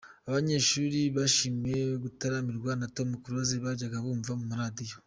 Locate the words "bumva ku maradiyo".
4.05-4.97